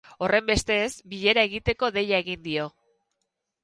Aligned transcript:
Horrenbestez, 0.27 0.87
bilera 1.13 1.45
egiteko 1.51 1.93
deia 2.01 2.25
egin 2.27 2.45
dio. 2.51 2.71